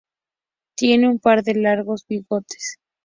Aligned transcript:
Tienen 0.75 1.07
un 1.07 1.19
par 1.19 1.43
de 1.43 1.53
largos 1.53 2.07
bigotes. 2.07 2.77